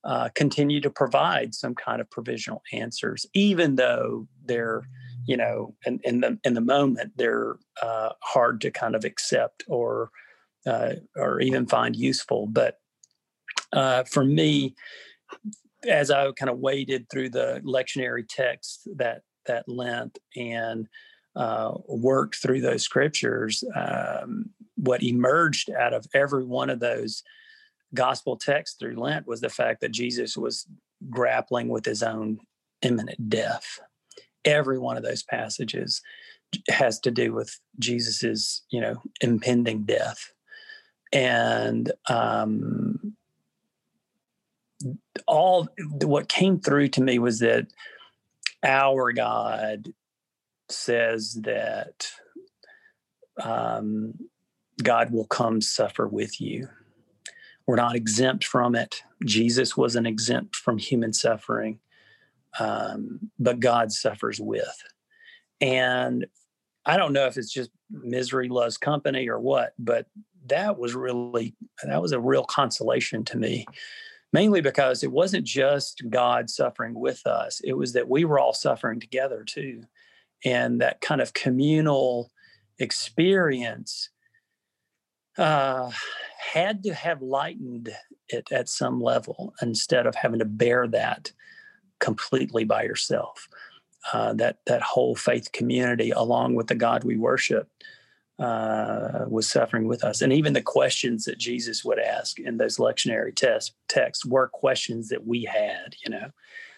[0.03, 4.81] uh, continue to provide some kind of provisional answers even though they're
[5.27, 9.63] you know in, in the in the moment they're uh, hard to kind of accept
[9.67, 10.09] or
[10.65, 12.77] uh, or even find useful but
[13.73, 14.75] uh, for me
[15.87, 20.87] as I kind of waded through the lectionary text that that Lent and
[21.35, 27.23] uh, worked through those scriptures, um, what emerged out of every one of those
[27.93, 30.67] gospel texts through Lent was the fact that Jesus was
[31.09, 32.39] grappling with his own
[32.81, 33.79] imminent death.
[34.45, 36.01] Every one of those passages
[36.69, 40.31] has to do with Jesus's, you know, impending death,
[41.11, 43.15] and um,
[45.27, 45.67] all
[46.03, 47.67] what came through to me was that
[48.63, 49.93] our God
[50.69, 52.11] says that
[53.41, 54.13] um,
[54.81, 56.67] God will come suffer with you.
[57.67, 59.03] We're not exempt from it.
[59.25, 61.79] Jesus wasn't exempt from human suffering,
[62.59, 64.83] um, but God suffers with.
[65.59, 66.25] And
[66.85, 70.07] I don't know if it's just misery loves company or what, but
[70.47, 73.65] that was really that was a real consolation to me
[74.33, 78.53] mainly because it wasn't just God suffering with us, it was that we were all
[78.53, 79.83] suffering together too.
[80.43, 82.31] And that kind of communal
[82.79, 84.09] experience
[85.37, 85.91] uh,
[86.39, 87.89] had to have lightened
[88.29, 91.31] it at some level instead of having to bear that
[91.99, 93.47] completely by yourself.
[94.13, 97.69] Uh, that that whole faith community, along with the God we worship,
[98.39, 100.21] uh, was suffering with us.
[100.21, 105.09] And even the questions that Jesus would ask in those lectionary test, texts were questions
[105.09, 106.31] that we had, you know.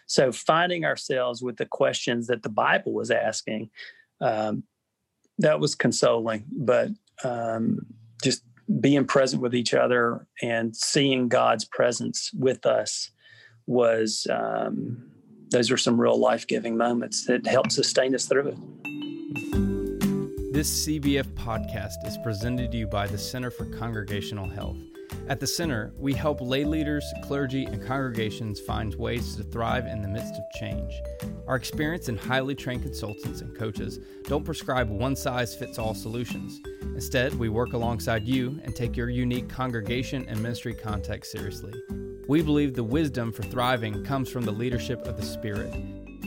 [0.06, 3.70] So finding ourselves with the questions that the Bible was asking,
[4.20, 4.64] um,
[5.38, 6.44] that was consoling.
[6.52, 6.90] But
[7.24, 7.86] um,
[8.22, 8.44] just
[8.82, 13.10] being present with each other and seeing God's presence with us
[13.66, 15.13] was, um,
[15.54, 18.58] those are some real life giving moments that help sustain us through it.
[20.52, 24.78] This CBF podcast is presented to you by the Center for Congregational Health.
[25.30, 30.02] At the Center, we help lay leaders, clergy, and congregations find ways to thrive in
[30.02, 30.92] the midst of change.
[31.48, 36.62] Our experienced and highly trained consultants and coaches don't prescribe one size fits all solutions.
[36.82, 41.74] Instead, we work alongside you and take your unique congregation and ministry context seriously.
[42.28, 45.74] We believe the wisdom for thriving comes from the leadership of the Spirit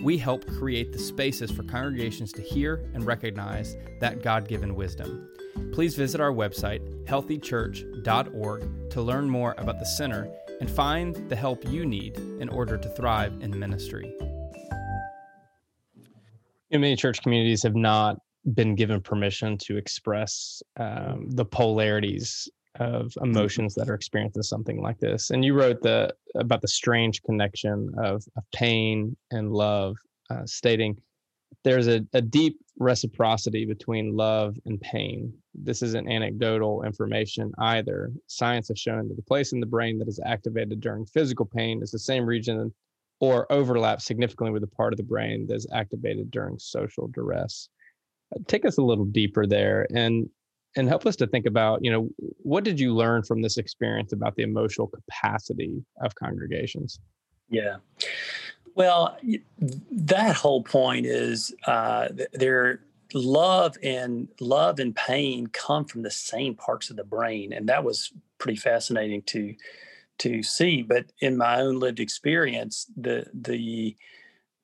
[0.03, 5.29] we help create the spaces for congregations to hear and recognize that God given wisdom.
[5.73, 10.29] Please visit our website, healthychurch.org, to learn more about the center
[10.61, 14.15] and find the help you need in order to thrive in ministry.
[16.71, 18.19] Many church communities have not
[18.55, 22.49] been given permission to express um, the polarities
[22.81, 25.31] of emotions that are experiencing something like this.
[25.31, 29.97] And you wrote the about the strange connection of, of pain and love,
[30.31, 30.97] uh, stating
[31.65, 35.33] there's a, a deep reciprocity between love and pain.
[35.55, 38.13] This isn't anecdotal information either.
[38.27, 41.83] Science has shown that the place in the brain that is activated during physical pain
[41.83, 42.73] is the same region
[43.21, 47.69] or overlaps significantly with the part of the brain that is activated during social duress.
[48.47, 50.29] Take us a little deeper there and
[50.77, 54.13] and help us to think about you know what did you learn from this experience
[54.13, 57.01] about the emotional capacity of congregations?
[57.49, 57.77] Yeah.
[58.75, 59.17] Well
[59.91, 62.81] that whole point is uh, their
[63.15, 67.85] love and love and pain come from the same parts of the brain and that
[67.85, 69.55] was pretty fascinating to
[70.19, 70.83] to see.
[70.83, 73.97] But in my own lived experience the the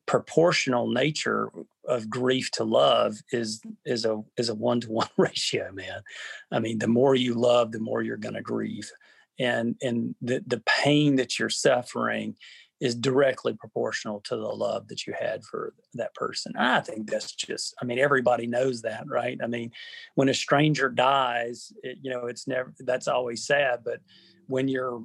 [0.06, 1.50] proportional nature
[1.86, 6.02] of grief to love is is a is a one to one ratio, man.
[6.50, 8.90] I mean, the more you love, the more you're going to grieve,
[9.38, 12.36] and and the the pain that you're suffering
[12.82, 16.52] is directly proportional to the love that you had for that person.
[16.56, 19.38] I think that's just, I mean, everybody knows that, right?
[19.40, 19.70] I mean,
[20.16, 23.84] when a stranger dies, it, you know, it's never, that's always sad.
[23.84, 24.00] But
[24.48, 25.04] when your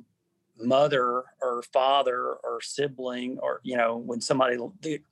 [0.59, 4.57] mother or father or sibling, or, you know, when somebody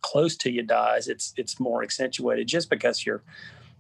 [0.02, 3.24] close to you dies, it's, it's more accentuated just because your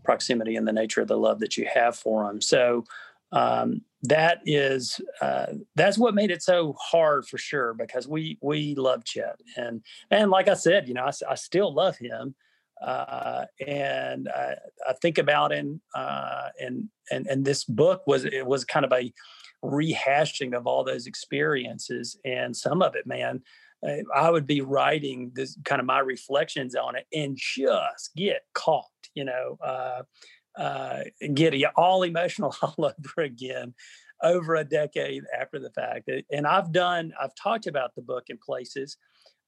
[0.03, 2.41] proximity and the nature of the love that you have for them.
[2.41, 2.85] So,
[3.31, 8.75] um, that is uh, that's what made it so hard for sure because we we
[8.75, 12.35] love Chet and and like I said, you know, I, I still love him,
[12.81, 14.55] uh, and I,
[14.87, 18.93] I, think about him, uh, and and and this book was it was kind of
[18.93, 19.11] a
[19.63, 23.41] rehashing of all those experiences, and some of it, man.
[24.15, 28.85] I would be writing this kind of my reflections on it and just get caught,
[29.13, 30.01] you know, uh,
[30.57, 31.03] uh,
[31.35, 33.75] get all emotional all over again
[34.23, 36.09] over a decade after the fact.
[36.31, 38.97] And I've done, I've talked about the book in places,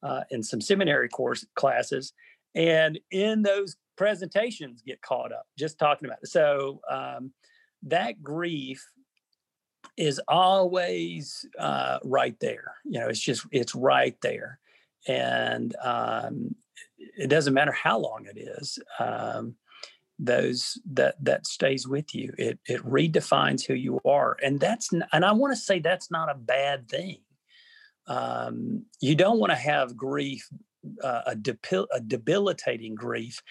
[0.03, 2.13] uh, in some seminary course classes,
[2.53, 6.29] and in those presentations get caught up just talking about it.
[6.29, 7.31] So um,
[7.83, 8.85] that grief
[9.97, 12.75] is always uh, right there.
[12.85, 14.59] You know, it's just it's right there,
[15.07, 16.55] and um,
[16.97, 18.79] it doesn't matter how long it is.
[18.99, 19.55] Um,
[20.19, 25.23] those that that stays with you it it redefines who you are and that's and
[25.23, 27.17] i want to say that's not a bad thing
[28.07, 30.47] um, you don't want to have grief
[31.03, 33.41] uh, a, debil- a debilitating grief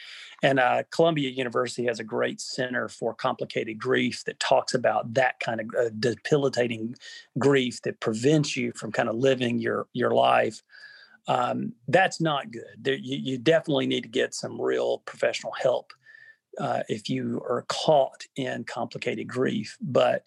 [0.42, 5.38] and uh, columbia university has a great center for complicated grief that talks about that
[5.40, 6.94] kind of uh, debilitating
[7.38, 10.62] grief that prevents you from kind of living your your life
[11.28, 15.92] um, that's not good there, you, you definitely need to get some real professional help
[16.58, 19.76] uh, if you are caught in complicated grief.
[19.80, 20.26] But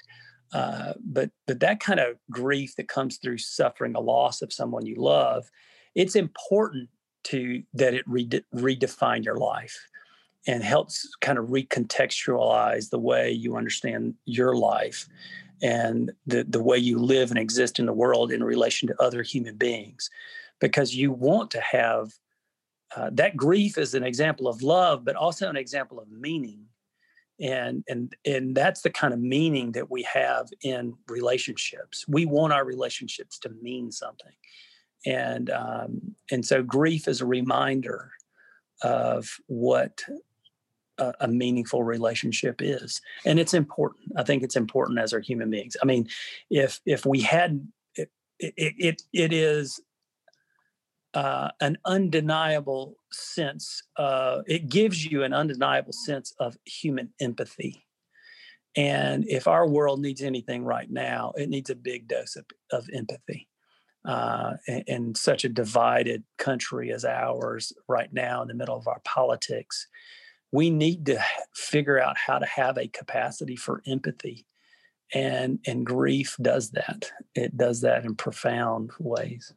[0.53, 4.85] uh, but but that kind of grief that comes through suffering a loss of someone
[4.85, 5.49] you love,
[5.95, 6.89] it's important
[7.25, 9.77] to that it re- redefine your life
[10.47, 15.07] and helps kind of recontextualize the way you understand your life
[15.61, 19.21] and the, the way you live and exist in the world in relation to other
[19.21, 20.09] human beings
[20.59, 22.11] because you want to have
[22.95, 26.65] uh, that grief is an example of love, but also an example of meaning.
[27.39, 32.03] And, and and that's the kind of meaning that we have in relationships.
[32.07, 34.33] We want our relationships to mean something,
[35.05, 38.11] and um, and so grief is a reminder
[38.81, 40.03] of what
[40.97, 44.11] a, a, meaningful relationship is, and it's important.
[44.17, 45.77] I think it's important as our human beings.
[45.81, 46.07] I mean,
[46.49, 48.09] if if we had it,
[48.39, 49.79] it, it, it is
[51.13, 53.83] uh, an undeniable sense.
[53.97, 57.85] Uh, it gives you an undeniable sense of human empathy.
[58.75, 62.87] And if our world needs anything right now, it needs a big dose of, of
[62.93, 63.48] empathy.
[64.05, 68.87] Uh, in, in, such a divided country as ours right now, in the middle of
[68.87, 69.87] our politics,
[70.53, 71.21] we need to
[71.53, 74.45] figure out how to have a capacity for empathy.
[75.13, 77.11] And, and grief does that.
[77.35, 79.53] It does that in profound ways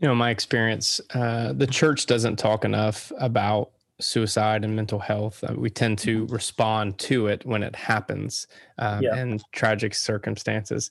[0.00, 5.44] you know my experience uh, the church doesn't talk enough about suicide and mental health
[5.44, 6.32] uh, we tend to mm-hmm.
[6.32, 8.46] respond to it when it happens
[8.78, 9.16] um, yeah.
[9.16, 10.90] in tragic circumstances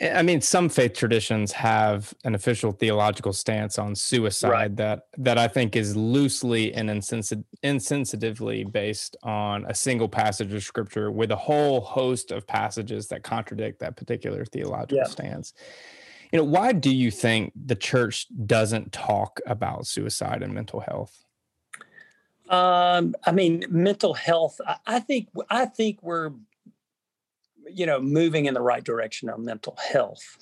[0.00, 4.76] i mean some faith traditions have an official theological stance on suicide right.
[4.76, 10.62] that that i think is loosely and insensit- insensitively based on a single passage of
[10.62, 15.04] scripture with a whole host of passages that contradict that particular theological yeah.
[15.04, 15.52] stance
[16.32, 21.24] you know why do you think the church doesn't talk about suicide and mental health
[22.48, 26.30] um, i mean mental health I, I think i think we're
[27.72, 30.38] you know moving in the right direction on mental health.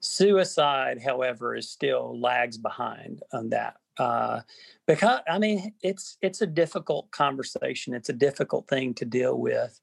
[0.00, 4.40] Suicide however is still lags behind on that uh,
[4.86, 7.94] because i mean it's it's a difficult conversation.
[7.94, 9.80] It's a difficult thing to deal with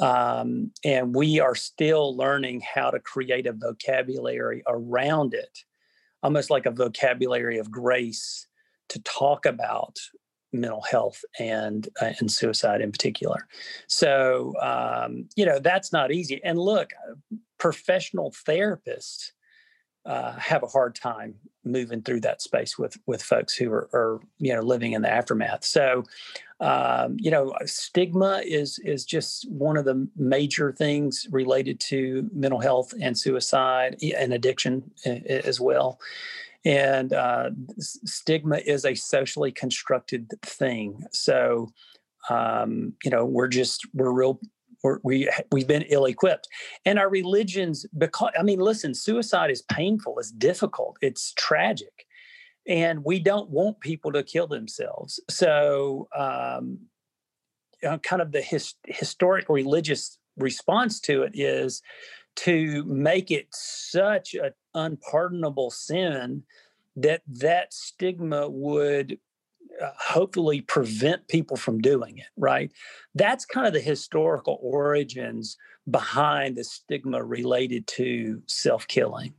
[0.00, 5.60] um, and we are still learning how to create a vocabulary around it,
[6.22, 8.46] almost like a vocabulary of grace
[8.88, 9.98] to talk about
[10.52, 13.46] mental health and uh, and suicide in particular.
[13.86, 16.40] So um, you know that's not easy.
[16.44, 16.90] And look,
[17.58, 19.32] professional therapists
[20.04, 21.34] uh, have a hard time
[21.64, 25.08] moving through that space with with folks who are, are you know living in the
[25.08, 25.64] aftermath.
[25.64, 26.02] So,
[26.60, 32.60] um, you know, stigma is is just one of the major things related to mental
[32.60, 36.00] health and suicide and addiction as well.
[36.64, 41.02] And uh, stigma is a socially constructed thing.
[41.12, 41.72] So,
[42.30, 44.40] um, you know, we're just we're real.
[44.84, 46.48] We're, we we've been ill-equipped,
[46.84, 47.86] and our religions.
[47.96, 50.18] Because I mean, listen, suicide is painful.
[50.18, 50.96] It's difficult.
[51.00, 52.06] It's tragic,
[52.66, 55.20] and we don't want people to kill themselves.
[55.30, 56.78] So, um,
[58.02, 61.82] kind of the his, historic religious response to it is
[62.34, 66.42] to make it such an unpardonable sin
[66.96, 69.18] that that stigma would
[69.82, 72.72] uh, hopefully prevent people from doing it right
[73.14, 75.56] that's kind of the historical origins
[75.90, 79.32] behind the stigma related to self-killing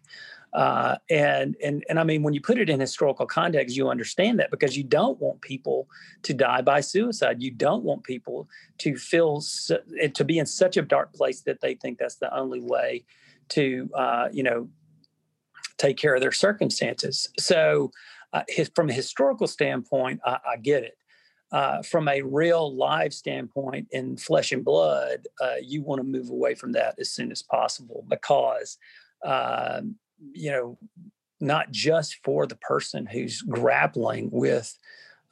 [0.54, 4.40] uh, and and and I mean, when you put it in historical context, you understand
[4.40, 5.88] that because you don't want people
[6.22, 7.42] to die by suicide.
[7.42, 8.48] You don't want people
[8.80, 9.80] to feel so,
[10.14, 13.04] to be in such a dark place that they think that's the only way
[13.50, 14.70] to uh, you know
[15.84, 17.30] take care of their circumstances.
[17.38, 17.92] So,
[18.32, 20.98] uh, his, from a historical standpoint, I, I get it.
[21.52, 26.30] Uh, from a real live standpoint in flesh and blood, uh, you want to move
[26.30, 28.80] away from that as soon as possible because
[29.24, 29.96] um,
[30.32, 30.78] you know,
[31.40, 34.78] not just for the person who's grappling with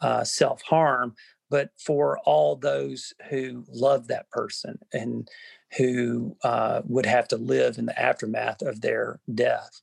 [0.02, 1.16] uh, self harm,
[1.50, 5.28] but for all those who love that person and
[5.78, 9.82] who uh, would have to live in the aftermath of their death.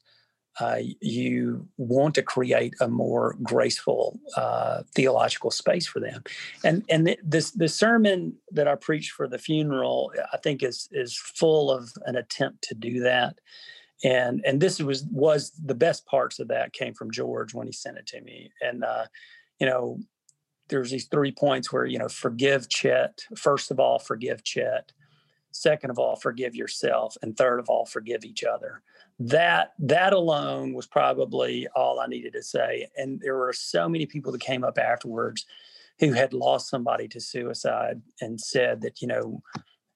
[0.61, 6.23] Uh, you want to create a more graceful uh, theological space for them,
[6.65, 10.89] and and th- this the sermon that I preached for the funeral, I think is
[10.93, 13.39] is full of an attempt to do that
[14.05, 17.73] and and this was was the best parts of that came from George when he
[17.73, 19.07] sent it to me, and uh,
[19.59, 19.99] you know,
[20.69, 23.23] there's these three points where you know, forgive Chet.
[23.37, 24.93] First of all, forgive Chet.
[25.59, 28.81] Second of all, forgive yourself, and third of all, forgive each other.
[29.19, 32.87] That that alone was probably all I needed to say.
[32.97, 35.47] And there were so many people that came up afterwards
[35.99, 39.43] who had lost somebody to suicide and said that you know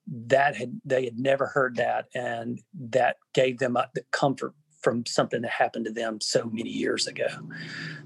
[0.05, 5.41] that had they had never heard that and that gave them the comfort from something
[5.43, 7.27] that happened to them so many years ago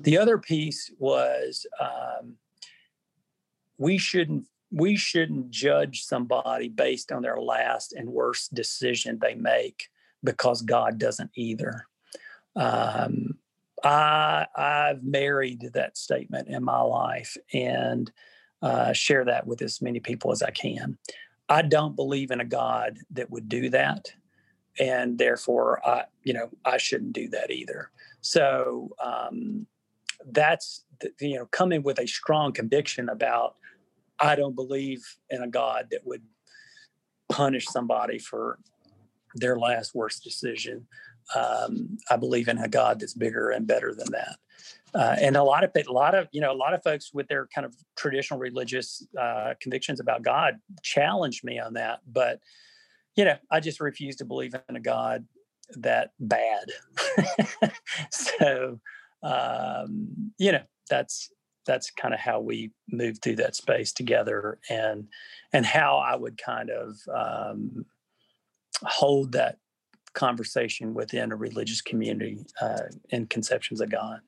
[0.02, 2.36] the other piece was um,
[3.80, 9.90] we shouldn't we shouldn't judge somebody based on their last and worst decision they make
[10.24, 11.86] because god doesn't either
[12.56, 13.38] um,
[13.84, 18.12] I, I've married that statement in my life and
[18.62, 20.98] uh, share that with as many people as I can.
[21.48, 24.12] I don't believe in a God that would do that.
[24.80, 27.92] And therefore, I, you know, I shouldn't do that either.
[28.22, 29.68] So um,
[30.26, 33.56] that's, the, you know, coming with a strong conviction about,
[34.20, 36.24] I don't believe in a God that would
[37.30, 38.60] punish somebody for
[39.36, 40.88] their last worst decision.
[41.36, 44.38] Um, I believe in a God that's bigger and better than that.
[44.96, 47.28] Uh, and a lot of a lot of you know a lot of folks with
[47.28, 52.40] their kind of traditional religious uh, convictions about God challenged me on that, but
[53.16, 55.26] you know I just refuse to believe in a God
[55.76, 56.72] that bad.
[58.12, 58.80] so
[59.22, 61.30] um, you know that's
[61.68, 65.08] that's kind of how we move through that space together, and
[65.54, 67.86] and how I would kind of um,
[68.84, 69.58] hold that
[70.14, 74.22] conversation within a religious community uh, and conceptions of God.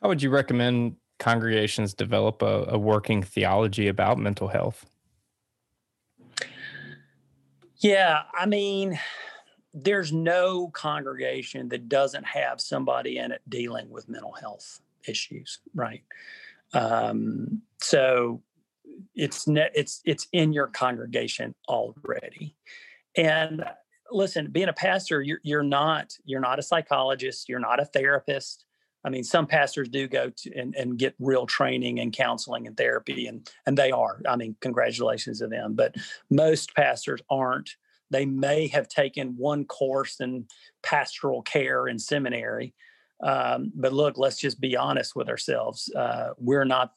[0.00, 4.86] How would you recommend congregations develop a, a working theology about mental health?
[7.78, 8.98] Yeah, I mean,
[9.74, 16.02] there's no congregation that doesn't have somebody in it dealing with mental health issues, right?
[16.74, 18.42] Um, so
[19.14, 22.54] it's ne- it's it's in your congregation already.
[23.16, 23.64] And
[24.10, 28.64] listen, being a pastor, you're you're not you're not a psychologist, you're not a therapist,
[29.04, 32.76] I mean, some pastors do go to and, and get real training and counseling and
[32.76, 34.20] therapy, and and they are.
[34.28, 35.74] I mean, congratulations to them.
[35.74, 35.96] But
[36.30, 37.76] most pastors aren't.
[38.12, 40.46] They may have taken one course in
[40.82, 42.74] pastoral care in seminary,
[43.22, 45.90] um, but look, let's just be honest with ourselves.
[45.94, 46.92] Uh, we're not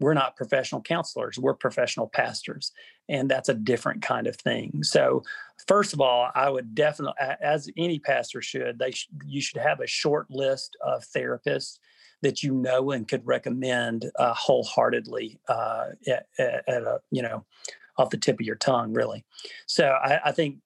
[0.00, 2.72] we're not professional counselors we're professional pastors
[3.08, 5.22] and that's a different kind of thing so
[5.68, 9.80] first of all i would definitely as any pastor should they sh- you should have
[9.80, 11.78] a short list of therapists
[12.22, 17.44] that you know and could recommend uh, wholeheartedly uh, at, at, a you know
[17.98, 19.24] off the tip of your tongue really
[19.66, 20.58] so I, I think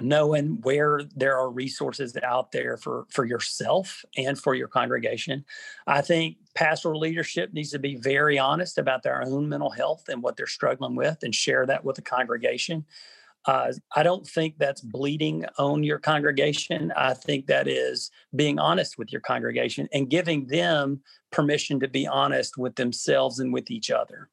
[0.00, 5.44] knowing where there are resources out there for for yourself and for your congregation
[5.86, 10.22] i think pastoral leadership needs to be very honest about their own mental health and
[10.22, 12.84] what they're struggling with and share that with the congregation
[13.46, 16.92] Uh, I don't think that's bleeding on your congregation.
[16.96, 22.06] I think that is being honest with your congregation and giving them permission to be
[22.06, 24.30] honest with themselves and with each other.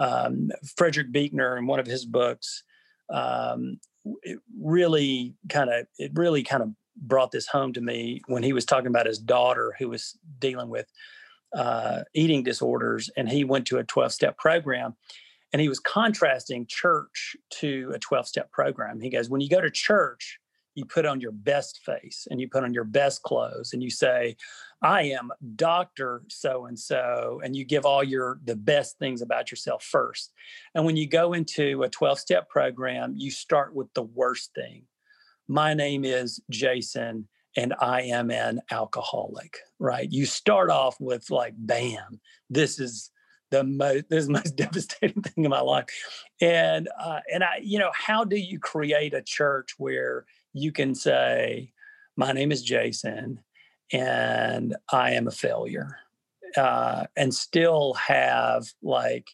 [0.00, 2.64] Um, Frederick Buechner, in one of his books,
[3.12, 3.78] um,
[4.22, 8.52] it really kind of it really kind of brought this home to me when he
[8.52, 10.90] was talking about his daughter who was dealing with
[11.54, 14.96] uh, eating disorders, and he went to a 12 step program
[15.52, 19.00] and he was contrasting church to a 12 step program.
[19.00, 20.38] He goes, When you go to church,
[20.80, 23.90] you put on your best face and you put on your best clothes and you
[23.90, 24.34] say,
[24.82, 26.22] I am Dr.
[26.28, 30.32] So and so, and you give all your the best things about yourself first.
[30.74, 34.84] And when you go into a 12 step program, you start with the worst thing.
[35.48, 37.28] My name is Jason
[37.58, 40.10] and I am an alcoholic, right?
[40.10, 43.10] You start off with like, bam, this is
[43.50, 45.86] the most this is the most devastating thing in my life
[46.40, 50.94] and uh, and i you know how do you create a church where you can
[50.94, 51.72] say
[52.16, 53.40] my name is jason
[53.92, 55.96] and i am a failure
[56.56, 59.30] uh, and still have like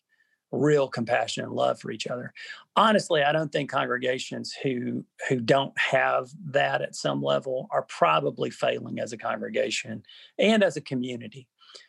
[0.53, 2.33] real compassion and love for each other.
[2.77, 8.51] Honestly i don't think congregations who who don't have that at some level are probably
[8.51, 10.03] failing as a congregation
[10.39, 11.49] and as a community.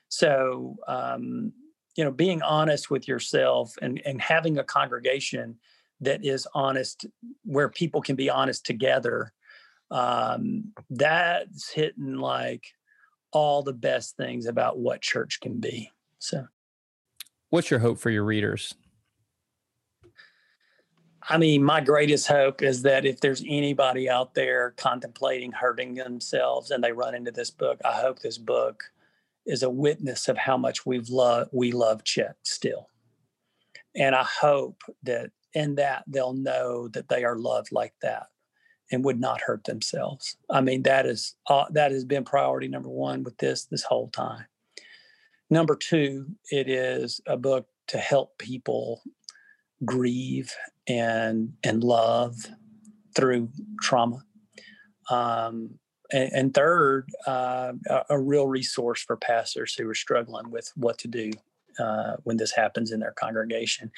[0.10, 1.52] So um,
[1.96, 5.58] you know being honest with yourself and and having a congregation
[6.02, 7.06] that is honest
[7.44, 9.34] where people can be honest together
[9.92, 12.66] um that's hitting like
[13.32, 16.46] all the best things about what church can be so
[17.50, 18.74] what's your hope for your readers
[21.30, 26.72] I mean, my greatest hope is that if there's anybody out there contemplating hurting themselves
[26.72, 28.86] and they run into this book, I hope this book
[29.46, 32.88] is a witness of how much we've loved we love Chet still.
[33.94, 38.28] And I hope that in that they'll know that they are loved like that
[38.92, 40.38] and would not hurt themselves.
[40.50, 44.10] I mean, that is uh, that has been priority number one with this this whole
[44.10, 44.46] time.
[45.50, 49.02] Number two, it is a book to help people
[49.86, 50.54] grieve
[50.88, 52.36] and and love
[53.16, 53.50] through
[53.82, 54.24] trauma.
[55.10, 55.80] Um,
[56.12, 60.98] and, and third, uh, a, a, real resource for pastors who are struggling with what
[61.00, 61.32] to do
[61.80, 63.92] uh, when this happens in their congregation.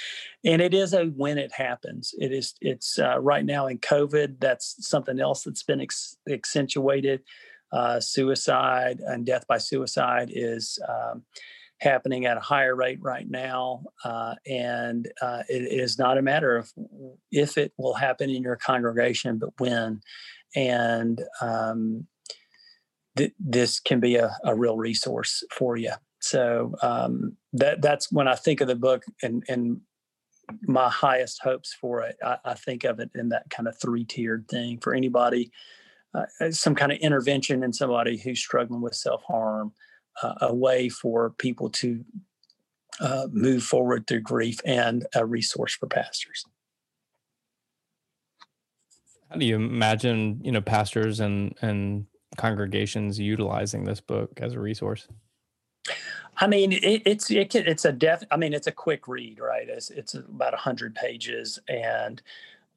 [0.44, 2.14] And it is a when it happens.
[2.18, 2.56] It is.
[2.62, 4.40] It's uh, right now in COVID.
[4.40, 7.22] That's something else that's been ex- accentuated.
[7.72, 10.80] Uh, suicide and death by suicide is.
[10.88, 11.24] Um,
[11.82, 13.84] happening at a higher rate right now.
[14.04, 16.70] Uh, and uh, it, it is not a matter of
[17.32, 20.02] if it will happen in your congregation, but when
[20.56, 22.08] and um,
[23.18, 25.92] th- this can be a, a, real resource for you.
[26.22, 29.82] So um, that that's when I think of the book and and
[30.64, 32.18] my highest hopes for it.
[32.24, 35.52] I, I think of it in that kind of three tiered thing for anybody,
[36.14, 39.74] uh, some kind of intervention in somebody who's struggling with self harm,
[40.22, 42.04] uh, a way for people to
[43.00, 46.46] uh, move forward through grief, and a resource for pastors.
[49.30, 52.06] How do you imagine, you know, pastors and and
[52.38, 55.08] congregations utilizing this book as a resource?
[56.40, 58.24] I mean, it, it's it can, it's a def.
[58.32, 59.68] I mean, it's a quick read, right?
[59.68, 62.22] It's it's about hundred pages, and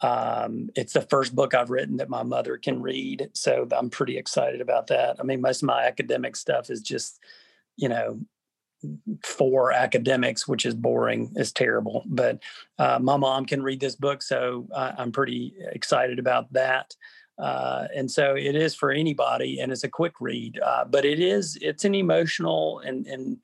[0.01, 3.31] um, it's the first book I've written that my mother can read.
[3.35, 5.17] So I'm pretty excited about that.
[5.21, 7.21] I mean, most of my academic stuff is just,
[7.77, 8.19] you know,
[9.25, 12.03] for academics, which is boring, is terrible.
[12.07, 12.43] But
[12.81, 16.97] uh, my mom can read this book, so I, am pretty excited about that.
[17.39, 20.59] Uh, and so it is for anybody, and it's a quick read.
[20.65, 23.39] Uh, but it is it's an emotional and and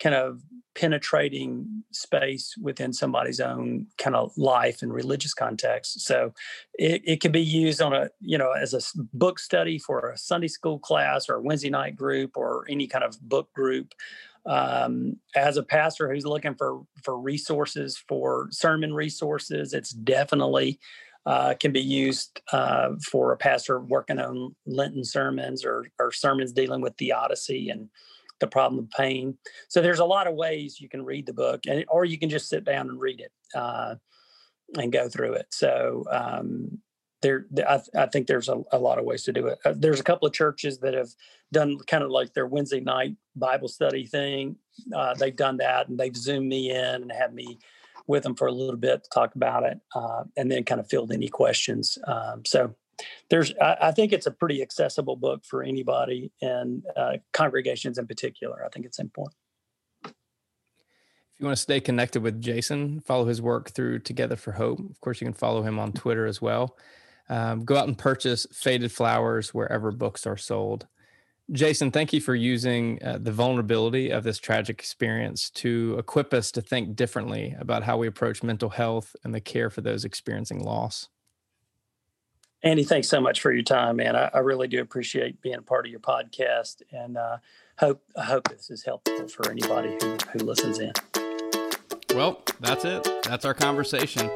[0.00, 0.40] kind of
[0.74, 6.02] penetrating space within somebody's own kind of life and religious context.
[6.02, 6.32] So
[6.74, 8.80] it, it can be used on a, you know, as a
[9.12, 13.02] book study for a Sunday school class or a Wednesday night group or any kind
[13.02, 13.92] of book group
[14.46, 20.78] um, as a pastor who's looking for for resources for sermon resources it's definitely
[21.28, 26.52] uh, can be used uh, for a pastor working on lenten sermons or, or sermons
[26.52, 27.90] dealing with theodicy and
[28.40, 29.36] the problem of pain.
[29.68, 32.30] So there's a lot of ways you can read the book and or you can
[32.30, 33.96] just sit down and read it uh,
[34.78, 35.48] and go through it.
[35.50, 36.78] So um,
[37.20, 39.58] there I, I, think there's a, a, lot of ways to do it.
[39.66, 41.10] Uh, there's a couple of churches that have
[41.52, 44.56] done kind of like their wednesday night bible study thing.
[44.96, 47.58] Uh, they've done that and they've zoomed me in and had me
[48.08, 50.88] with them for a little bit to talk about it uh, and then kind of
[50.88, 52.74] filled any questions um, so
[53.30, 58.06] there's I, I, think it's a pretty accessible book for anybody and uh, congregations in
[58.06, 59.36] particular i think it's important
[60.04, 64.80] If you want to stay connected with Jason, follow his work through Together for Hope.
[64.80, 66.76] Of course, you can follow him on Twitter as well.
[67.28, 70.88] Um, go out and purchase Faded Flowers wherever books are sold.
[71.50, 76.52] Jason, thank you for using uh, the vulnerability of this tragic experience to equip us
[76.52, 80.62] to think differently about how we approach mental health and the care for those experiencing
[80.62, 81.08] loss.
[82.62, 84.16] Andy, thanks so much for your time, man.
[84.16, 87.38] I, I really do appreciate being a part of your podcast, and uh,
[87.78, 90.92] hope I hope this is helpful for anybody who, who listens in.
[92.14, 93.04] Well, that's it.
[93.22, 94.28] That's our conversation.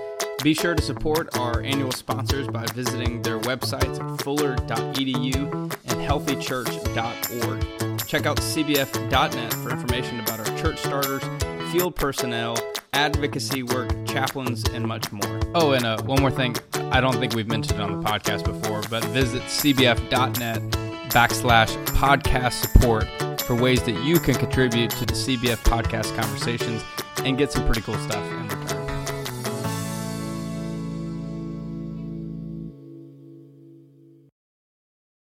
[0.43, 5.82] Be sure to support our annual sponsors by visiting their websites at fuller.edu and
[6.13, 8.07] healthychurch.org.
[8.07, 11.23] Check out cbf.net for information about our church starters,
[11.73, 12.59] field personnel,
[12.93, 15.41] advocacy work, chaplains, and much more.
[15.55, 16.55] Oh, and uh, one more thing.
[16.91, 20.61] I don't think we've mentioned it on the podcast before, but visit cbf.net
[21.11, 23.07] backslash podcast support
[23.41, 26.83] for ways that you can contribute to the CBF podcast conversations
[27.25, 28.82] and get some pretty cool stuff in the